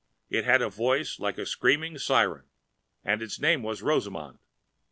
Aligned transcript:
It 0.31 0.45
had 0.45 0.63
a 0.63 0.67
voice 0.71 1.19
like 1.19 1.37
a 1.37 1.45
steam 1.45 1.95
siren 1.99 2.49
and 3.03 3.21
its 3.21 3.39
name 3.39 3.61
was 3.61 3.83
Rosamund. 3.83 4.39